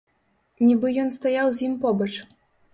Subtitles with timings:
[0.67, 2.11] Нібы ён стаяў з ім побач.